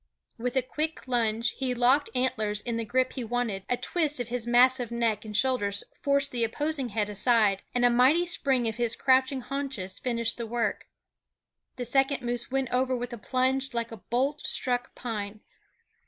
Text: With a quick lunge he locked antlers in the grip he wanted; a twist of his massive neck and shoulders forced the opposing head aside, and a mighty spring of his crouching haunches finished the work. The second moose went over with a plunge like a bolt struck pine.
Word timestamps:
With 0.39 0.55
a 0.55 0.63
quick 0.63 1.07
lunge 1.07 1.51
he 1.59 1.75
locked 1.75 2.09
antlers 2.15 2.61
in 2.61 2.75
the 2.75 2.83
grip 2.83 3.13
he 3.13 3.23
wanted; 3.23 3.65
a 3.69 3.77
twist 3.77 4.19
of 4.19 4.29
his 4.29 4.47
massive 4.47 4.89
neck 4.89 5.25
and 5.25 5.37
shoulders 5.37 5.83
forced 6.01 6.31
the 6.31 6.43
opposing 6.43 6.89
head 6.89 7.07
aside, 7.07 7.61
and 7.75 7.85
a 7.85 7.89
mighty 7.91 8.25
spring 8.25 8.67
of 8.67 8.77
his 8.77 8.95
crouching 8.95 9.41
haunches 9.41 9.99
finished 9.99 10.37
the 10.37 10.47
work. 10.47 10.87
The 11.75 11.85
second 11.85 12.23
moose 12.23 12.49
went 12.49 12.71
over 12.71 12.95
with 12.95 13.13
a 13.13 13.17
plunge 13.19 13.75
like 13.75 13.91
a 13.91 13.97
bolt 13.97 14.41
struck 14.43 14.95
pine. 14.95 15.41